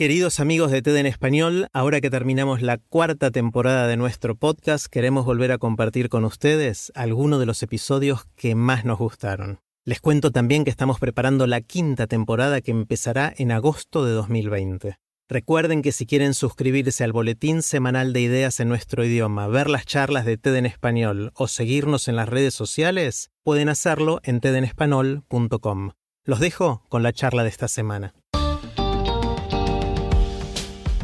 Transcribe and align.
Queridos 0.00 0.40
amigos 0.40 0.70
de 0.70 0.80
TED 0.80 0.96
en 0.96 1.04
Español, 1.04 1.68
ahora 1.74 2.00
que 2.00 2.08
terminamos 2.08 2.62
la 2.62 2.78
cuarta 2.78 3.30
temporada 3.30 3.86
de 3.86 3.98
nuestro 3.98 4.34
podcast, 4.34 4.86
queremos 4.86 5.26
volver 5.26 5.52
a 5.52 5.58
compartir 5.58 6.08
con 6.08 6.24
ustedes 6.24 6.90
algunos 6.94 7.38
de 7.38 7.44
los 7.44 7.62
episodios 7.62 8.24
que 8.34 8.54
más 8.54 8.86
nos 8.86 8.98
gustaron. 8.98 9.60
Les 9.84 10.00
cuento 10.00 10.30
también 10.30 10.64
que 10.64 10.70
estamos 10.70 10.98
preparando 10.98 11.46
la 11.46 11.60
quinta 11.60 12.06
temporada 12.06 12.62
que 12.62 12.70
empezará 12.70 13.34
en 13.36 13.52
agosto 13.52 14.02
de 14.06 14.12
2020. 14.12 14.96
Recuerden 15.28 15.82
que 15.82 15.92
si 15.92 16.06
quieren 16.06 16.32
suscribirse 16.32 17.04
al 17.04 17.12
boletín 17.12 17.60
semanal 17.60 18.14
de 18.14 18.22
ideas 18.22 18.58
en 18.58 18.70
nuestro 18.70 19.04
idioma, 19.04 19.48
ver 19.48 19.68
las 19.68 19.84
charlas 19.84 20.24
de 20.24 20.38
TED 20.38 20.56
en 20.56 20.64
español 20.64 21.30
o 21.34 21.46
seguirnos 21.46 22.08
en 22.08 22.16
las 22.16 22.30
redes 22.30 22.54
sociales, 22.54 23.28
pueden 23.44 23.68
hacerlo 23.68 24.20
en 24.22 24.40
tedenespanol.com. 24.40 25.90
Los 26.24 26.40
dejo 26.40 26.86
con 26.88 27.02
la 27.02 27.12
charla 27.12 27.42
de 27.42 27.50
esta 27.50 27.68
semana. 27.68 28.14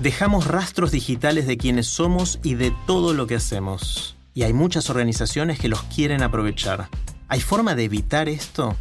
Dejamos 0.06 0.47
rastros 0.47 0.92
digitales 0.92 1.48
de 1.48 1.58
quienes 1.58 1.89
somos 1.89 2.39
y 2.44 2.55
de 2.55 2.72
todo 2.86 3.12
lo 3.12 3.27
que 3.27 3.34
hacemos. 3.34 4.14
Y 4.34 4.44
hay 4.44 4.53
muchas 4.53 4.89
organizaciones 4.89 5.58
que 5.58 5.69
los 5.69 5.83
quieren 5.83 6.22
aprovechar. 6.22 6.89
¿Hay 7.27 7.41
forma 7.41 7.75
de 7.75 7.83
evitar 7.83 8.28
esto? 8.28 8.77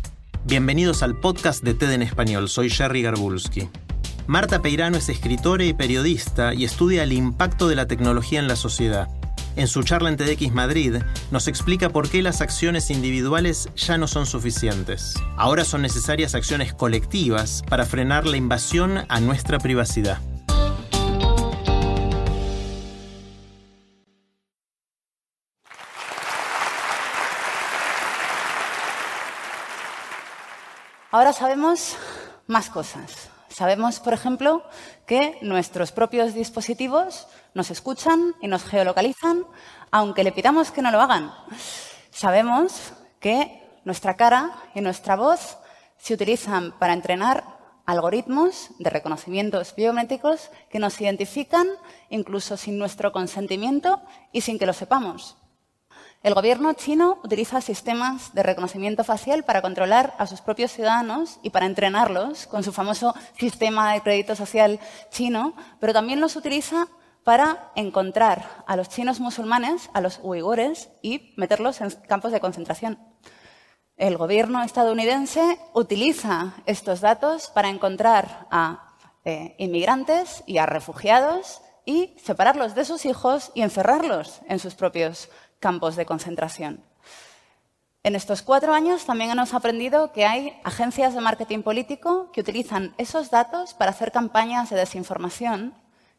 Bienvenidos 0.46 1.02
al 1.02 1.20
podcast 1.20 1.64
de 1.64 1.74
TED 1.74 1.94
en 1.94 2.04
español. 2.04 2.48
Soy 2.48 2.70
Jerry 2.70 3.02
Garbulski. 3.02 3.70
Marta 4.28 4.62
Peirano 4.62 4.98
es 4.98 5.10
escritora 5.10 5.66
y 5.66 5.74
periodista 5.74 6.54
y 6.54 6.64
estudia 6.64 7.02
el 7.02 7.12
impacto 7.12 7.68
de 7.68 7.76
la 7.76 7.88
tecnología 7.88 8.38
en 8.38 8.48
la 8.48 8.56
sociedad. 8.56 9.10
En 9.56 9.68
su 9.68 9.82
charla 9.82 10.10
en 10.10 10.18
TEDx 10.18 10.54
Madrid, 10.54 10.98
nos 11.32 11.48
explica 11.48 11.90
por 11.90 12.08
qué 12.08 12.22
las 12.22 12.42
acciones 12.42 12.92
individuales 12.92 13.70
ya 13.76 13.98
no 13.98 14.08
son 14.08 14.28
suficientes. 14.28 15.16
Ahora 15.38 15.66
son 15.66 15.82
necesarias 15.82 16.36
acciones 16.36 16.76
colectivas 16.76 17.64
para 17.68 17.88
frenar 17.88 18.28
la 18.28 18.38
invasión 18.38 19.06
a 19.10 19.20
nuestra 19.20 19.58
privacidad. 19.58 20.20
Ahora 31.16 31.32
sabemos 31.32 31.96
más 32.46 32.70
cosas. 32.70 33.30
Sabemos, 33.48 34.02
por 34.02 34.12
ejemplo, 34.12 34.64
que 35.06 35.38
nuestros 35.42 35.94
propios 35.94 36.34
dispositivos 36.34 37.30
nos 37.54 37.72
escuchan 37.72 38.36
y 38.42 38.50
nos 38.50 38.66
geolocalizan, 38.66 39.46
aunque 39.92 40.26
le 40.26 40.34
pidamos 40.34 40.72
que 40.72 40.82
no 40.82 40.92
lo 40.92 41.00
hagan. 41.00 41.32
Sabemos 42.12 42.92
que 43.22 43.64
nuestra 43.86 44.18
cara 44.18 44.52
y 44.74 44.82
nuestra 44.82 45.16
voz 45.16 45.58
se 45.98 46.16
utilizan 46.16 46.78
para 46.80 46.92
entrenar 46.92 47.46
algoritmos 47.86 48.72
de 48.80 48.90
reconocimientos 48.90 49.74
biométricos 49.74 50.50
que 50.70 50.80
nos 50.80 51.00
identifican 51.00 51.70
incluso 52.10 52.58
sin 52.58 52.78
nuestro 52.78 53.14
consentimiento 53.14 54.02
y 54.34 54.42
sin 54.42 54.60
que 54.60 54.66
lo 54.66 54.74
sepamos. 54.74 55.38
El 56.26 56.34
gobierno 56.34 56.74
chino 56.74 57.20
utiliza 57.24 57.62
sistemas 57.62 58.34
de 58.34 58.42
reconocimiento 58.42 59.04
facial 59.04 59.44
para 59.44 59.62
controlar 59.62 60.16
a 60.18 60.26
sus 60.26 60.42
propios 60.42 60.72
ciudadanos 60.72 61.40
y 61.44 61.52
para 61.52 61.68
entrenarlos 61.68 62.48
con 62.48 62.64
su 62.64 62.74
famoso 62.74 63.14
sistema 63.38 63.94
de 63.94 64.02
crédito 64.02 64.36
social 64.36 64.80
chino, 65.12 65.54
pero 65.80 65.94
también 65.94 66.20
los 66.20 66.36
utiliza 66.36 66.88
para 67.24 67.72
encontrar 67.76 68.64
a 68.66 68.76
los 68.76 68.90
chinos 68.90 69.20
musulmanes, 69.20 69.92
a 69.94 70.02
los 70.02 70.20
uigures, 70.24 70.90
y 71.04 71.36
meterlos 71.38 71.80
en 71.82 71.92
campos 71.92 72.32
de 72.32 72.40
concentración. 72.40 72.98
El 73.96 74.18
gobierno 74.18 74.64
estadounidense 74.64 75.60
utiliza 75.76 76.56
estos 76.66 77.02
datos 77.02 77.52
para 77.54 77.70
encontrar 77.70 78.48
a 78.50 78.96
eh, 79.26 79.54
inmigrantes 79.60 80.44
y 80.48 80.58
a 80.58 80.66
refugiados 80.66 81.62
y 81.86 82.16
separarlos 82.18 82.74
de 82.74 82.84
sus 82.84 83.06
hijos 83.06 83.52
y 83.54 83.62
encerrarlos 83.62 84.42
en 84.50 84.58
sus 84.58 84.74
propios 84.74 85.30
campos 85.60 85.96
de 85.96 86.06
concentración. 86.06 86.84
En 88.04 88.16
estos 88.16 88.44
cuatro 88.44 88.74
años 88.74 89.06
también 89.06 89.32
hemos 89.32 89.54
aprendido 89.56 90.12
que 90.12 90.26
hay 90.26 90.60
agencias 90.64 91.16
de 91.16 91.22
marketing 91.22 91.64
político 91.64 92.32
que 92.32 92.42
utilizan 92.42 92.94
esos 93.00 93.32
datos 93.32 93.74
para 93.74 93.92
hacer 93.92 94.12
campañas 94.12 94.70
de 94.70 94.76
desinformación 94.76 95.74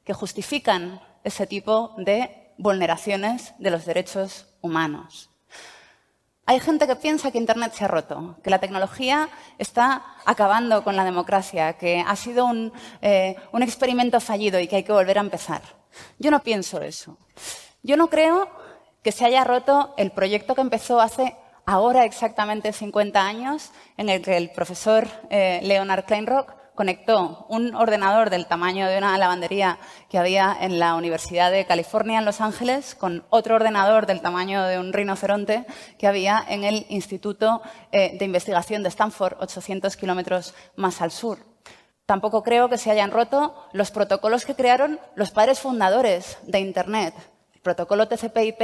que 0.04 0.12
justifican 0.12 1.00
ese 1.22 1.46
tipo 1.46 1.94
de 1.96 2.52
vulneraciones 2.58 3.54
de 3.58 3.70
los 3.70 3.84
derechos 3.84 4.46
humanos. 4.62 5.30
Hay 6.48 6.60
gente 6.60 6.86
que 6.86 6.94
piensa 6.94 7.32
que 7.32 7.38
Internet 7.38 7.72
se 7.74 7.84
ha 7.84 7.88
roto, 7.88 8.36
que 8.42 8.50
la 8.50 8.60
tecnología 8.60 9.28
está 9.58 10.04
acabando 10.24 10.84
con 10.84 10.94
la 10.94 11.04
democracia, 11.04 11.72
que 11.72 12.04
ha 12.06 12.14
sido 12.14 12.46
un, 12.46 12.72
eh, 13.02 13.36
experimento 13.60 14.20
fallido 14.20 14.60
y 14.60 14.68
que 14.68 14.76
hay 14.76 14.84
que 14.84 14.92
volver 14.92 15.18
a 15.18 15.22
empezar. 15.22 15.62
Yo 16.20 16.30
no 16.30 16.42
pienso 16.44 16.80
eso. 16.80 17.18
Yo 17.82 17.96
no 17.96 18.08
creo 18.08 18.48
que 19.06 19.12
se 19.12 19.24
haya 19.24 19.44
roto 19.44 19.94
el 19.96 20.10
proyecto 20.10 20.56
que 20.56 20.62
empezó 20.62 21.00
hace 21.00 21.36
ahora 21.64 22.04
exactamente 22.04 22.72
50 22.72 23.24
años, 23.24 23.70
en 23.96 24.08
el 24.08 24.20
que 24.20 24.36
el 24.36 24.50
profesor 24.50 25.06
eh, 25.30 25.60
Leonard 25.62 26.06
Kleinrock 26.06 26.52
conectó 26.74 27.46
un 27.48 27.76
ordenador 27.76 28.30
del 28.30 28.46
tamaño 28.46 28.88
de 28.88 28.98
una 28.98 29.16
lavandería 29.16 29.78
que 30.10 30.18
había 30.18 30.56
en 30.60 30.80
la 30.80 30.96
Universidad 30.96 31.52
de 31.52 31.66
California 31.66 32.18
en 32.18 32.24
Los 32.24 32.40
Ángeles 32.40 32.96
con 32.96 33.24
otro 33.30 33.54
ordenador 33.54 34.06
del 34.06 34.22
tamaño 34.22 34.64
de 34.64 34.80
un 34.80 34.92
rinoceronte 34.92 35.66
que 36.00 36.08
había 36.08 36.44
en 36.48 36.64
el 36.64 36.84
Instituto 36.88 37.62
eh, 37.92 38.18
de 38.18 38.24
Investigación 38.24 38.82
de 38.82 38.88
Stanford, 38.88 39.36
800 39.38 39.96
kilómetros 39.96 40.52
más 40.74 41.00
al 41.00 41.12
sur. 41.12 41.38
Tampoco 42.06 42.42
creo 42.42 42.68
que 42.68 42.76
se 42.76 42.90
hayan 42.90 43.12
roto 43.12 43.54
los 43.72 43.92
protocolos 43.92 44.44
que 44.44 44.56
crearon 44.56 44.98
los 45.14 45.30
padres 45.30 45.60
fundadores 45.60 46.38
de 46.42 46.58
Internet, 46.58 47.14
protocolo 47.66 48.06
TCP/IP, 48.06 48.60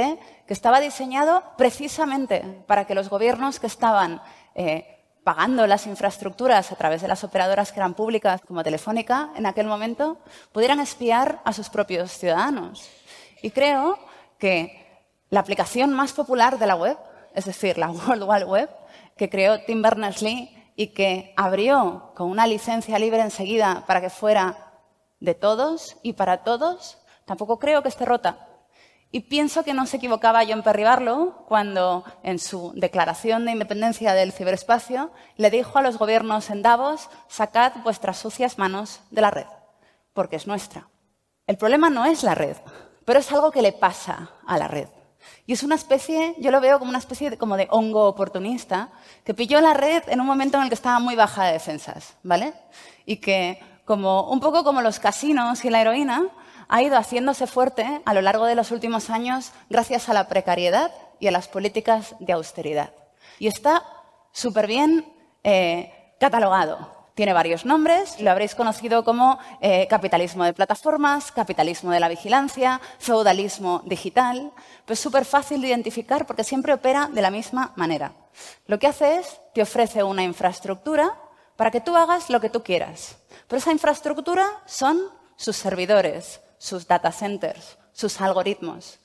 que 0.47 0.53
estaba 0.53 0.79
diseñado 0.79 1.43
precisamente 1.57 2.63
para 2.67 2.85
que 2.85 2.95
los 2.95 3.09
gobiernos 3.09 3.59
que 3.59 3.67
estaban 3.67 4.21
eh, 4.55 4.97
pagando 5.25 5.67
las 5.67 5.87
infraestructuras 5.87 6.71
a 6.71 6.77
través 6.77 7.01
de 7.01 7.09
las 7.09 7.25
operadoras 7.25 7.73
que 7.73 7.81
eran 7.81 7.95
públicas, 7.95 8.39
como 8.47 8.63
Telefónica, 8.63 9.31
en 9.35 9.45
aquel 9.45 9.67
momento, 9.67 10.19
pudieran 10.53 10.79
espiar 10.79 11.41
a 11.43 11.51
sus 11.51 11.69
propios 11.69 12.17
ciudadanos. 12.17 12.89
Y 13.41 13.51
creo 13.51 13.99
que 14.39 15.03
la 15.29 15.41
aplicación 15.41 15.91
más 15.91 16.13
popular 16.13 16.57
de 16.57 16.67
la 16.67 16.75
web, 16.77 16.97
es 17.35 17.43
decir, 17.43 17.77
la 17.77 17.89
World 18.07 18.23
Wide 18.23 18.45
Web, 18.45 18.69
que 19.17 19.29
creó 19.29 19.59
Tim 19.65 19.81
Berners-Lee 19.81 20.49
y 20.77 20.87
que 20.93 21.33
abrió 21.35 22.13
con 22.15 22.29
una 22.29 22.47
licencia 22.47 22.97
libre 22.99 23.19
enseguida 23.19 23.83
para 23.85 23.99
que 23.99 24.09
fuera 24.09 24.71
de 25.19 25.35
todos 25.35 25.97
y 26.03 26.13
para 26.13 26.45
todos, 26.45 26.99
tampoco 27.25 27.59
creo 27.59 27.83
que 27.83 27.89
esté 27.89 28.05
rota. 28.05 28.52
Y 29.15 29.19
pienso 29.19 29.63
que 29.63 29.75
no 29.75 29.85
se 29.85 29.97
equivocaba 29.97 30.41
John 30.43 30.63
Perry 30.63 30.85
Barlow 30.85 31.45
cuando, 31.47 32.03
en 32.23 32.39
su 32.39 32.73
declaración 32.73 33.45
de 33.45 33.51
independencia 33.51 34.15
del 34.15 34.31
ciberespacio, 34.31 35.11
le 35.37 35.51
dijo 35.51 35.77
a 35.77 35.83
los 35.83 35.99
gobiernos 35.99 36.49
en 36.49 36.63
Davos, 36.63 37.11
sacad 37.27 37.73
vuestras 37.83 38.17
sucias 38.17 38.57
manos 38.57 39.01
de 39.11 39.21
la 39.21 39.29
red, 39.29 39.45
porque 40.13 40.35
es 40.35 40.47
nuestra. 40.47 40.87
El 41.45 41.57
problema 41.57 41.91
no 41.91 42.05
es 42.05 42.23
la 42.23 42.33
red, 42.33 42.57
pero 43.05 43.19
es 43.19 43.31
algo 43.31 43.51
que 43.51 43.61
le 43.61 43.71
pasa 43.71 44.31
a 44.47 44.57
la 44.57 44.67
red. 44.67 44.87
Y 45.45 45.53
es 45.53 45.61
una 45.61 45.75
especie, 45.75 46.33
yo 46.39 46.49
lo 46.49 46.59
veo 46.59 46.79
como 46.79 46.89
una 46.89 46.97
especie 46.97 47.29
de, 47.29 47.37
como 47.37 47.55
de 47.55 47.67
hongo 47.69 48.07
oportunista, 48.07 48.89
que 49.23 49.35
pilló 49.35 49.61
la 49.61 49.75
red 49.75 50.01
en 50.07 50.21
un 50.21 50.25
momento 50.25 50.57
en 50.57 50.63
el 50.63 50.69
que 50.69 50.75
estaba 50.75 50.97
muy 50.97 51.15
baja 51.15 51.45
de 51.45 51.53
defensas, 51.53 52.15
¿vale? 52.23 52.55
Y 53.05 53.17
que, 53.17 53.61
como, 53.85 54.31
un 54.31 54.39
poco 54.39 54.63
como 54.63 54.81
los 54.81 54.99
casinos 54.99 55.63
y 55.63 55.69
la 55.69 55.81
heroína, 55.81 56.31
ha 56.67 56.81
ido 56.81 56.97
haciéndose 56.97 57.47
fuerte 57.47 58.01
a 58.05 58.13
lo 58.13 58.21
largo 58.21 58.45
de 58.45 58.55
los 58.55 58.71
últimos 58.71 59.09
años 59.09 59.51
gracias 59.69 60.09
a 60.09 60.13
la 60.13 60.27
precariedad 60.27 60.91
y 61.19 61.27
a 61.27 61.31
las 61.31 61.47
políticas 61.47 62.15
de 62.19 62.33
austeridad. 62.33 62.91
Y 63.39 63.47
está 63.47 63.83
súper 64.31 64.67
bien 64.67 65.05
eh, 65.43 66.15
catalogado. 66.19 67.03
Tiene 67.15 67.33
varios 67.33 67.63
nombres, 67.63 68.19
lo 68.19 68.31
habréis 68.31 68.55
conocido 68.55 69.03
como 69.03 69.37
eh, 69.61 69.87
capitalismo 69.87 70.45
de 70.45 70.53
plataformas, 70.53 71.31
capitalismo 71.31 71.91
de 71.91 71.99
la 71.99 72.09
vigilancia, 72.09 72.81
feudalismo 72.97 73.83
digital. 73.85 74.51
Pues 74.85 74.99
súper 74.99 75.23
fácil 75.23 75.61
de 75.61 75.67
identificar 75.67 76.25
porque 76.25 76.43
siempre 76.43 76.73
opera 76.73 77.09
de 77.13 77.21
la 77.21 77.29
misma 77.29 77.71
manera. 77.75 78.13
Lo 78.65 78.79
que 78.79 78.87
hace 78.87 79.19
es, 79.19 79.39
te 79.53 79.61
ofrece 79.61 80.01
una 80.01 80.23
infraestructura 80.23 81.15
para 81.55 81.69
que 81.69 81.81
tú 81.81 81.95
hagas 81.95 82.31
lo 82.31 82.41
que 82.41 82.49
tú 82.49 82.63
quieras. 82.63 83.17
Pero 83.47 83.59
esa 83.59 83.71
infraestructura 83.71 84.47
son 84.65 84.99
sus 85.35 85.55
servidores, 85.55 86.41
sus 86.63 86.87
data 86.87 87.11
centers, 87.11 87.77
sus 87.91 88.21
algoritmos. 88.21 88.99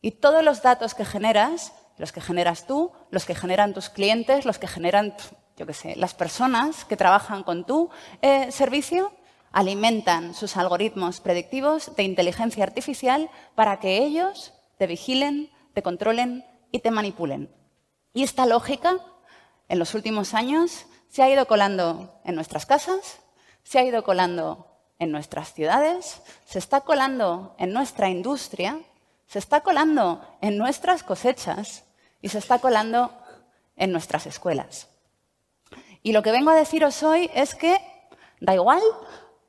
Y 0.00 0.10
todos 0.10 0.42
los 0.42 0.62
datos 0.62 0.94
que 0.94 1.04
generas, 1.04 1.72
los 1.96 2.10
que 2.10 2.20
generas 2.20 2.66
tú, 2.66 2.90
los 3.12 3.24
que 3.24 3.36
generan 3.36 3.72
tus 3.72 3.88
clientes, 3.88 4.44
los 4.44 4.58
que 4.58 4.66
generan, 4.66 5.14
yo 5.56 5.64
qué 5.64 5.74
sé, 5.74 5.94
las 5.94 6.14
personas 6.14 6.84
que 6.84 6.96
trabajan 6.96 7.44
con 7.44 7.64
tu 7.64 7.88
eh, 8.20 8.50
servicio, 8.50 9.12
alimentan 9.52 10.34
sus 10.34 10.56
algoritmos 10.56 11.20
predictivos 11.20 11.94
de 11.94 12.02
inteligencia 12.02 12.64
artificial 12.64 13.30
para 13.54 13.78
que 13.78 13.98
ellos 13.98 14.52
te 14.76 14.88
vigilen, 14.88 15.52
te 15.74 15.84
controlen 15.84 16.44
y 16.72 16.80
te 16.80 16.90
manipulen. 16.90 17.48
Y 18.12 18.24
esta 18.24 18.44
lógica, 18.44 18.96
en 19.68 19.78
los 19.78 19.94
últimos 19.94 20.34
años, 20.34 20.86
se 21.08 21.22
ha 21.22 21.30
ido 21.30 21.46
colando 21.46 22.20
en 22.24 22.34
nuestras 22.34 22.66
casas, 22.66 23.20
se 23.62 23.78
ha 23.78 23.84
ido 23.84 24.02
colando 24.02 24.67
en 24.98 25.12
nuestras 25.12 25.52
ciudades, 25.52 26.22
se 26.44 26.58
está 26.58 26.80
colando 26.80 27.54
en 27.58 27.72
nuestra 27.72 28.08
industria, 28.08 28.80
se 29.26 29.38
está 29.38 29.60
colando 29.60 30.20
en 30.40 30.58
nuestras 30.58 31.02
cosechas 31.02 31.84
y 32.20 32.30
se 32.30 32.38
está 32.38 32.58
colando 32.58 33.12
en 33.76 33.92
nuestras 33.92 34.26
escuelas. 34.26 34.88
Y 36.02 36.12
lo 36.12 36.22
que 36.22 36.32
vengo 36.32 36.50
a 36.50 36.56
deciros 36.56 37.02
hoy 37.02 37.30
es 37.34 37.54
que 37.54 37.78
da 38.40 38.54
igual 38.54 38.82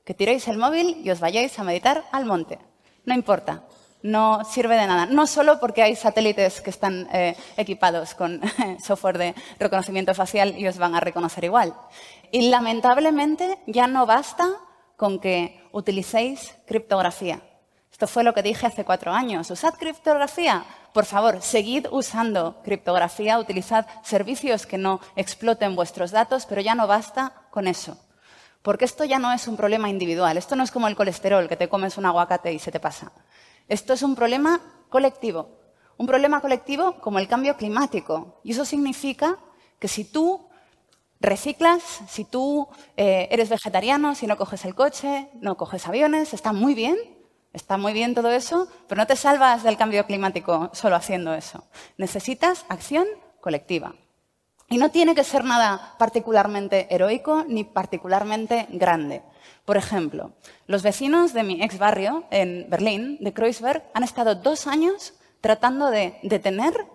que 0.05 0.13
tiréis 0.13 0.47
el 0.47 0.57
móvil 0.57 1.01
y 1.03 1.09
os 1.09 1.19
vayáis 1.19 1.57
a 1.59 1.63
meditar 1.63 2.03
al 2.11 2.25
monte. 2.25 2.59
No 3.05 3.13
importa, 3.13 3.63
no 4.01 4.43
sirve 4.45 4.75
de 4.75 4.87
nada. 4.87 5.05
No 5.05 5.27
solo 5.27 5.59
porque 5.59 5.83
hay 5.83 5.95
satélites 5.95 6.61
que 6.61 6.69
están 6.69 7.07
eh, 7.11 7.35
equipados 7.57 8.15
con 8.15 8.41
software 8.83 9.17
de 9.17 9.35
reconocimiento 9.59 10.13
facial 10.13 10.57
y 10.57 10.67
os 10.67 10.77
van 10.77 10.95
a 10.95 10.99
reconocer 10.99 11.43
igual. 11.43 11.73
Y 12.31 12.49
lamentablemente 12.49 13.59
ya 13.67 13.87
no 13.87 14.05
basta 14.05 14.49
con 14.99 15.17
que 15.17 15.63
utilicéis 15.71 16.55
criptografía. 16.67 17.39
Esto 17.89 18.05
fue 18.05 18.25
lo 18.25 18.33
que 18.33 18.43
dije 18.43 18.67
hace 18.67 18.83
cuatro 18.83 19.13
años. 19.13 19.49
Usad 19.49 19.75
criptografía. 19.75 20.65
Por 20.93 21.05
favor, 21.05 21.41
seguid 21.41 21.87
usando 21.89 22.61
criptografía, 22.63 23.39
utilizad 23.39 23.87
servicios 24.03 24.65
que 24.65 24.77
no 24.77 24.99
exploten 25.15 25.77
vuestros 25.77 26.11
datos, 26.11 26.45
pero 26.45 26.59
ya 26.59 26.75
no 26.75 26.85
basta 26.85 27.31
con 27.49 27.67
eso. 27.67 27.97
Porque 28.61 28.83
esto 28.83 29.05
ya 29.05 29.19
no 29.19 29.31
es 29.31 29.47
un 29.47 29.55
problema 29.55 29.89
individual. 29.89 30.35
Esto 30.35 30.57
no 30.57 30.63
es 30.65 30.71
como 30.71 30.89
el 30.89 30.97
colesterol, 30.97 31.47
que 31.47 31.55
te 31.55 31.69
comes 31.69 31.97
un 31.97 32.05
aguacate 32.05 32.51
y 32.51 32.59
se 32.59 32.73
te 32.73 32.81
pasa. 32.81 33.13
Esto 33.69 33.93
es 33.93 34.03
un 34.03 34.15
problema 34.15 34.59
colectivo. 34.89 35.61
Un 35.95 36.07
problema 36.07 36.41
colectivo 36.41 36.99
como 36.99 37.19
el 37.19 37.29
cambio 37.29 37.55
climático. 37.55 38.41
Y 38.43 38.51
eso 38.51 38.65
significa 38.65 39.37
que 39.79 39.87
si 39.87 40.03
tú 40.03 40.48
reciclas, 41.19 41.83
si 42.07 42.25
tú 42.25 42.67
eh, 42.97 43.27
eres 43.31 43.49
vegetariano, 43.49 44.15
si 44.15 44.27
no 44.27 44.37
coges 44.37 44.65
el 44.65 44.75
coche, 44.75 45.29
no 45.41 45.57
coges 45.57 45.87
aviones, 45.87 46.33
está 46.33 46.53
muy 46.53 46.73
bien, 46.73 46.97
está 47.53 47.77
muy 47.77 47.93
bien 47.93 48.15
todo 48.15 48.31
eso, 48.31 48.67
pero 48.87 48.99
no 48.99 49.07
te 49.07 49.15
salvas 49.15 49.63
del 49.63 49.77
cambio 49.77 50.05
climático 50.05 50.69
solo 50.73 50.95
haciendo 50.95 51.33
eso. 51.33 51.63
Necesitas 51.97 52.65
acción 52.69 53.05
colectiva. 53.41 53.95
Y 54.71 54.77
no 54.77 54.91
tiene 54.91 55.15
que 55.15 55.23
ser 55.23 55.43
nada 55.43 55.95
particularmente 55.97 56.87
heroico 56.93 57.43
ni 57.47 57.63
particularmente 57.63 58.67
grande. 58.69 59.23
Por 59.65 59.77
ejemplo, 59.77 60.33
los 60.67 60.83
vecinos 60.83 61.33
de 61.33 61.43
mi 61.43 61.63
ex 61.63 61.79
barrio 61.79 62.25
en 62.29 62.69
Berlín, 62.69 63.17
de 63.19 63.33
Kreuzberg, 63.33 63.83
han 63.93 64.03
estado 64.03 64.35
dos 64.35 64.67
años 64.67 65.13
tratando 65.41 65.89
de 65.89 66.19
detener 66.21 66.85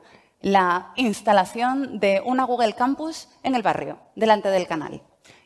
la 0.45 0.93
instalación 0.97 1.99
de 2.01 2.21
una 2.23 2.45
Google 2.45 2.75
Campus 2.75 3.29
en 3.43 3.55
el 3.55 3.63
barrio, 3.63 3.99
delante 4.15 4.51
del 4.51 4.67
canal. 4.67 5.01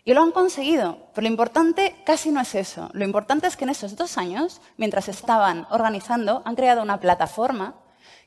Y 0.05 0.13
lo 0.13 0.23
han 0.23 0.33
conseguido, 0.33 1.07
pero 1.15 1.23
lo 1.23 1.31
importante 1.31 1.95
casi 2.05 2.33
no 2.33 2.41
es 2.41 2.57
eso. 2.57 2.91
Lo 2.95 3.05
importante 3.05 3.47
es 3.47 3.57
que 3.57 3.63
en 3.63 3.71
esos 3.71 3.95
dos 3.95 4.19
años, 4.19 4.61
mientras 4.77 5.09
estaban 5.09 5.69
organizando, 5.71 6.43
han 6.45 6.57
creado 6.57 6.83
una 6.83 6.99
plataforma 6.99 7.77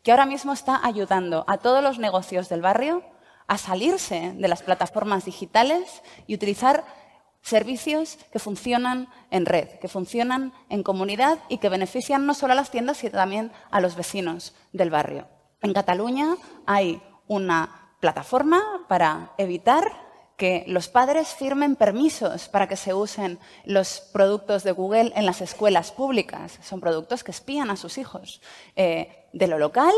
que 0.02 0.12
ahora 0.12 0.26
mismo 0.26 0.54
está 0.54 0.80
ayudando 0.82 1.44
a 1.46 1.58
todos 1.58 1.84
los 1.84 2.00
negocios 2.00 2.48
del 2.48 2.62
barrio 2.62 3.04
a 3.48 3.58
salirse 3.58 4.32
de 4.38 4.48
las 4.48 4.64
plataformas 4.64 5.26
digitales 5.26 6.02
y 6.26 6.36
utilizar 6.36 6.86
servicios 7.42 8.18
que 8.32 8.40
funcionan 8.40 9.10
en 9.30 9.46
red, 9.46 9.68
que 9.82 9.90
funcionan 9.90 10.54
en 10.70 10.84
comunidad 10.84 11.38
y 11.50 11.58
que 11.58 11.68
benefician 11.68 12.26
no 12.26 12.34
solo 12.34 12.54
a 12.54 12.56
las 12.56 12.72
tiendas, 12.72 12.96
sino 12.96 13.12
también 13.12 13.52
a 13.72 13.82
los 13.82 13.98
vecinos 13.98 14.56
del 14.72 14.90
barrio. 14.90 15.28
En 15.62 15.74
Cataluña 15.74 16.36
hay 16.66 17.02
una 17.28 17.96
plataforma 18.00 18.86
para 18.88 19.34
evitar 19.38 19.92
que 20.38 20.64
los 20.68 20.88
padres 20.88 21.30
firmen 21.30 21.76
permisos 21.76 22.50
para 22.50 22.68
que 22.68 22.76
se 22.76 22.96
usen 22.96 23.38
los 23.64 24.02
productos 24.12 24.64
de 24.64 24.72
Google 24.72 25.14
en 25.16 25.26
las 25.28 25.40
escuelas 25.40 25.92
públicas. 25.92 26.58
Son 26.64 26.80
productos 26.80 27.24
que 27.24 27.30
espían 27.30 27.70
a 27.70 27.76
sus 27.76 28.00
hijos. 28.00 28.42
Eh, 28.76 29.22
de 29.34 29.48
lo 29.48 29.58
local 29.58 29.94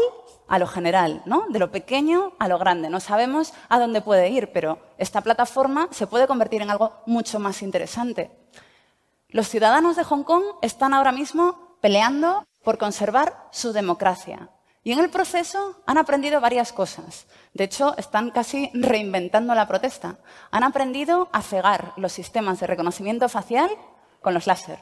a 0.48 0.60
lo 0.60 0.68
general, 0.68 1.24
¿no? 1.25 1.45
de 1.50 1.60
lo 1.60 1.71
pequeño 1.71 2.33
a 2.39 2.48
lo 2.48 2.60
grande. 2.60 2.89
No 2.89 3.00
sabemos 3.00 3.54
a 3.69 3.80
dónde 3.80 4.01
puede 4.01 4.30
ir, 4.30 4.51
pero 4.51 4.80
esta 4.98 5.21
plataforma 5.21 5.88
se 5.92 6.07
puede 6.07 6.27
convertir 6.27 6.62
en 6.62 6.69
algo 6.69 7.01
mucho 7.06 7.39
más 7.39 7.62
interesante. 7.62 8.30
Los 9.30 9.48
ciudadanos 9.48 9.95
de 9.95 10.04
Hong 10.04 10.24
Kong 10.24 10.44
están 10.62 10.94
ahora 10.94 11.12
mismo 11.12 11.77
peleando 11.81 12.45
por 12.63 12.77
conservar 12.77 13.48
su 13.51 13.74
democracia. 13.74 14.50
Y 14.84 14.92
en 14.92 15.00
el 15.00 15.10
proceso 15.10 15.82
han 15.86 15.98
aprendido 15.98 16.42
varias 16.42 16.74
cosas. 16.74 17.26
De 17.54 17.64
hecho, 17.64 17.96
están 17.98 18.32
casi 18.32 18.70
reinventando 18.74 19.56
la 19.56 19.68
protesta. 19.68 20.18
Han 20.52 20.64
aprendido 20.64 21.30
a 21.32 21.42
cegar 21.42 21.94
los 21.96 22.12
sistemas 22.12 22.60
de 22.60 22.68
reconocimiento 22.68 23.30
facial 23.30 23.70
con 24.22 24.34
los 24.34 24.46
láser. 24.46 24.80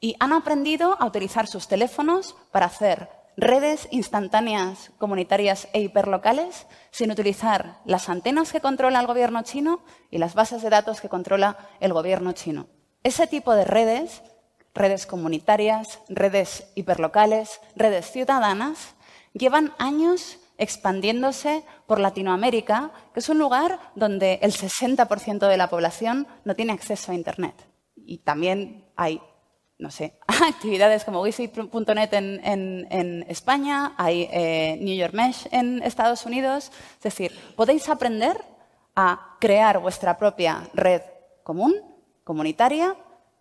Y 0.00 0.14
han 0.20 0.32
aprendido 0.32 0.96
a 1.00 1.06
utilizar 1.06 1.46
sus 1.46 1.66
teléfonos 1.66 2.36
para 2.52 2.66
hacer 2.66 3.08
redes 3.36 3.88
instantáneas 3.90 4.92
comunitarias 4.98 5.68
e 5.72 5.80
hiperlocales 5.80 6.66
sin 6.90 7.10
utilizar 7.10 7.78
las 7.84 8.08
antenas 8.08 8.52
que 8.52 8.60
controla 8.60 9.00
el 9.00 9.06
gobierno 9.06 9.42
chino 9.42 9.82
y 10.10 10.18
las 10.18 10.34
bases 10.34 10.62
de 10.62 10.70
datos 10.70 11.00
que 11.00 11.08
controla 11.08 11.56
el 11.80 11.92
gobierno 11.92 12.32
chino. 12.32 12.66
Ese 13.02 13.26
tipo 13.26 13.54
de 13.54 13.64
redes, 13.64 14.22
redes 14.74 15.06
comunitarias, 15.06 16.00
redes 16.08 16.70
hiperlocales, 16.74 17.60
redes 17.74 18.10
ciudadanas, 18.10 18.94
llevan 19.32 19.72
años 19.78 20.38
expandiéndose 20.58 21.64
por 21.86 21.98
Latinoamérica, 21.98 22.92
que 23.12 23.20
es 23.20 23.28
un 23.28 23.38
lugar 23.38 23.80
donde 23.94 24.38
el 24.42 24.52
60% 24.52 25.48
de 25.48 25.56
la 25.56 25.68
población 25.68 26.26
no 26.44 26.54
tiene 26.54 26.72
acceso 26.72 27.12
a 27.12 27.14
Internet. 27.14 27.54
Y 27.96 28.18
también 28.18 28.84
hay, 28.96 29.20
no 29.78 29.90
sé, 29.90 30.18
actividades 30.26 31.04
como 31.04 31.22
wifi.net 31.22 32.12
en, 32.12 33.24
España, 33.28 33.94
hay 33.96 34.28
eh, 34.30 34.78
New 34.80 34.96
York 34.96 35.14
Mesh 35.14 35.48
en 35.50 35.82
Estados 35.82 36.26
Unidos. 36.26 36.70
Es 36.96 37.02
decir, 37.02 37.32
podéis 37.56 37.88
aprender 37.88 38.40
a 38.94 39.36
crear 39.40 39.78
vuestra 39.78 40.18
propia 40.18 40.68
red 40.74 41.02
común, 41.42 41.74
comunitaria, 42.24 42.94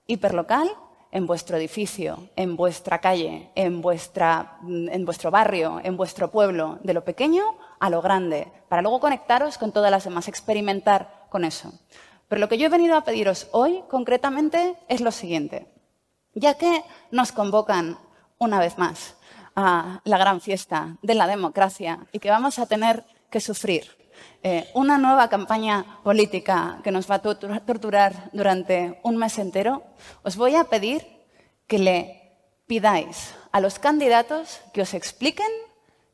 hiperlocal, 0.08 0.72
en 1.12 1.28
vuestro 1.28 1.58
edificio, 1.58 2.30
en 2.36 2.56
vuestra 2.56 3.00
calle, 3.00 3.52
en, 3.56 3.84
en 3.84 5.06
vuestro 5.06 5.32
barrio, 5.32 5.82
en 5.84 5.98
vuestro 5.98 6.32
pueblo, 6.32 6.80
de 6.84 6.94
lo 6.94 7.04
pequeño 7.04 7.44
a 7.80 7.90
lo 7.90 8.02
grande, 8.02 8.48
para 8.70 8.82
luego 8.82 9.00
conectaros 9.00 9.58
con 9.58 9.72
todas 9.72 9.92
las 9.92 10.04
demás, 10.06 10.28
experimentar 10.28 11.26
con 11.30 11.44
eso. 11.44 11.74
Pero 12.28 12.40
lo 12.40 12.48
que 12.48 12.58
yo 12.58 12.68
he 12.68 12.70
venido 12.70 12.96
a 12.96 13.04
pediros 13.04 13.48
hoy, 13.52 13.84
concretamente, 13.90 14.78
es 14.88 15.02
lo 15.02 15.12
siguiente. 15.12 15.68
Ya 16.34 16.54
que 16.54 16.84
nos 17.12 17.34
convocan 17.34 17.98
una 18.38 18.60
vez 18.60 18.78
más 18.78 19.16
a 19.56 20.00
la 20.06 20.18
gran 20.18 20.40
fiesta 20.40 20.98
de 21.02 21.16
la 21.16 21.28
democracia 21.28 22.08
y 22.14 22.20
que 22.20 22.30
vamos 22.30 22.58
a 22.58 22.68
tener 22.68 23.04
que 23.30 23.42
sufrir 23.42 24.01
eh, 24.44 24.70
una 24.74 24.98
nueva 24.98 25.30
campaña 25.30 26.00
política 26.04 26.80
que 26.84 26.92
nos 26.92 27.10
va 27.10 27.16
a 27.16 27.22
torturar 27.22 28.30
durante 28.34 29.00
un 29.04 29.18
mes 29.18 29.38
entero, 29.38 29.84
os 30.24 30.36
voy 30.36 30.56
a 30.56 30.66
pedir 30.66 31.06
que 31.68 31.80
le 31.80 32.22
pidáis 32.68 33.34
a 33.52 33.60
los 33.60 33.80
candidatos 33.80 34.62
que 34.74 34.82
os 34.82 34.94
expliquen 34.94 35.52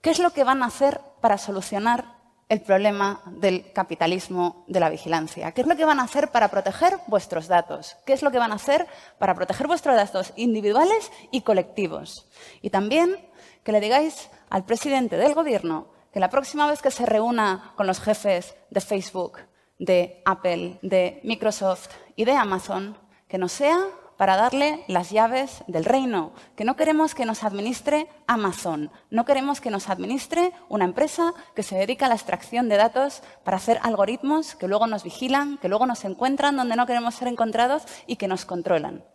qué 0.02 0.10
es 0.10 0.20
lo 0.20 0.32
que 0.32 0.44
van 0.44 0.64
a 0.64 0.68
hacer 0.68 1.02
para 1.22 1.38
solucionar 1.38 2.18
el 2.50 2.62
problema 2.62 3.22
del 3.26 3.74
capitalismo 3.74 4.64
de 4.68 4.80
la 4.80 4.90
vigilancia. 4.90 5.52
¿Qué 5.52 5.62
es 5.62 5.68
lo 5.68 5.76
que 5.76 5.86
van 5.86 6.00
a 6.00 6.04
hacer 6.04 6.32
para 6.32 6.48
proteger 6.48 6.98
vuestros 7.08 7.48
datos? 7.48 7.98
¿Qué 8.06 8.14
es 8.14 8.22
lo 8.22 8.32
que 8.32 8.40
van 8.40 8.52
a 8.52 8.56
hacer 8.56 8.88
para 9.18 9.36
proteger 9.36 9.68
vuestros 9.68 9.96
datos 9.96 10.34
individuales 10.38 11.12
y 11.32 11.42
colectivos? 11.42 12.28
Y 12.62 12.70
también 12.70 13.18
que 13.64 13.74
le 13.74 13.82
digáis 13.82 14.30
al 14.50 14.64
presidente 14.64 15.18
del 15.18 15.34
gobierno 15.34 15.88
que 16.18 16.22
la 16.22 16.32
próxima 16.32 16.66
vez 16.66 16.82
que 16.82 16.90
se 16.90 17.06
reúna 17.06 17.74
con 17.76 17.86
los 17.86 18.00
jefes 18.00 18.56
de 18.72 18.82
Facebook, 18.82 19.38
de 19.78 20.24
Apple, 20.26 20.80
de 20.82 21.22
Microsoft 21.24 21.90
y 22.16 22.26
de 22.26 22.32
Amazon, 22.32 22.98
que 23.28 23.38
no 23.38 23.48
sea 23.48 23.78
para 24.18 24.36
darle 24.36 24.84
las 24.88 25.12
llaves 25.12 25.64
del 25.68 25.86
reino, 25.86 26.32
que 26.56 26.64
no 26.64 26.76
queremos 26.76 27.14
que 27.14 27.28
nos 27.28 27.44
administre 27.44 28.08
Amazon, 28.26 28.90
no 29.12 29.26
queremos 29.26 29.62
que 29.62 29.70
nos 29.70 29.90
administre 29.90 30.54
una 30.70 30.86
empresa 30.86 31.36
que 31.54 31.62
se 31.62 31.78
dedica 31.78 32.08
a 32.08 32.10
la 32.10 32.16
extracción 32.16 32.68
de 32.68 32.78
datos 32.78 33.22
para 33.44 33.58
hacer 33.58 33.80
algoritmos 33.84 34.56
que 34.56 34.68
luego 34.68 34.88
nos 34.88 35.04
vigilan, 35.04 35.60
que 35.60 35.70
luego 35.70 35.86
nos 35.86 36.04
encuentran 36.04 36.58
donde 36.58 36.76
no 36.76 36.88
queremos 36.88 37.14
ser 37.14 37.28
encontrados 37.28 37.84
y 38.08 38.16
que 38.16 38.28
nos 38.28 38.44
controlan. 38.44 39.06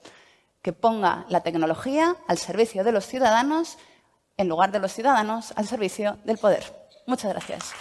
Que 0.63 0.73
ponga 0.73 1.27
la 1.29 1.41
tecnología 1.41 2.15
al 2.29 2.39
servicio 2.39 2.85
de 2.85 2.93
los 2.93 3.07
ciudadanos 3.09 3.77
en 4.37 4.49
lugar 4.49 4.71
de 4.71 4.79
los 4.79 4.93
ciudadanos 4.93 5.53
al 5.57 5.67
servicio 5.67 6.19
del 6.25 6.39
poder. 6.39 6.82
Muchas 7.07 7.33
gracias. 7.33 7.73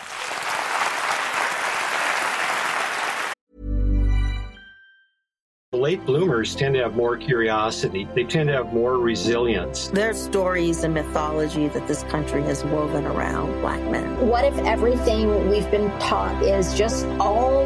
Late 5.73 6.05
bloomers 6.05 6.53
tend 6.53 6.75
to 6.75 6.83
have 6.83 6.95
more 6.95 7.15
curiosity. 7.15 8.05
They 8.13 8.25
tend 8.25 8.49
to 8.49 8.55
have 8.55 8.73
more 8.73 8.97
resilience. 8.97 9.87
There 9.87 10.09
are 10.09 10.13
stories 10.13 10.83
and 10.83 10.93
mythology 10.93 11.69
that 11.69 11.87
this 11.87 12.03
country 12.03 12.43
has 12.43 12.65
woven 12.65 13.05
around 13.05 13.61
black 13.61 13.81
men. 13.89 14.27
What 14.27 14.43
if 14.43 14.57
everything 14.59 15.49
we've 15.49 15.71
been 15.71 15.89
taught 15.97 16.43
is 16.43 16.77
just 16.77 17.05
all 17.21 17.65